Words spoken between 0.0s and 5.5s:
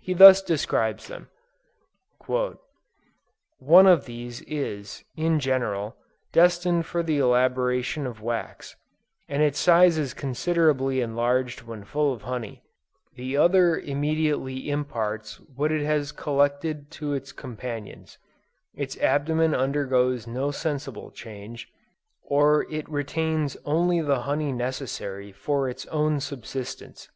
He thus describes them. "One of these is, in